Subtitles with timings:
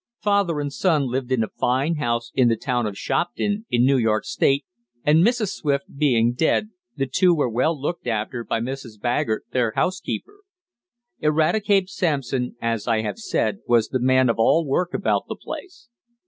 [0.23, 3.99] Father and son lived in a fine house in the town of Shopton, in New
[3.99, 4.65] York state,
[5.03, 5.49] and Mrs.
[5.49, 8.99] Swift being dead, the two were well looked after by Mrs.
[8.99, 10.39] Baggert their housekeeper.
[11.19, 15.87] Eradicate Sampson, as I have said, was the man of all work about the place.